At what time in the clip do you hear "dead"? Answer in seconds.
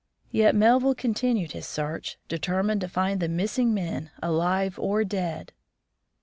5.03-5.53